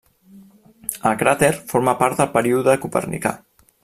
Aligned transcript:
El 1.09 1.19
cràter 1.19 1.49
forma 1.73 1.95
part 1.99 2.17
del 2.21 2.31
Període 2.39 2.75
Copernicà. 2.87 3.35